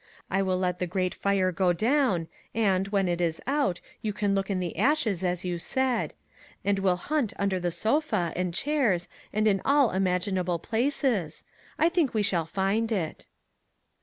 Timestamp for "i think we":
11.77-12.23